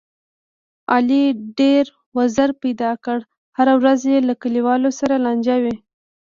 [0.93, 1.23] علي
[1.59, 1.85] ډېر
[2.17, 3.23] وزر پیدا کړي،
[3.57, 5.75] هره ورځ یې له کلیوالو سره لانجه وي.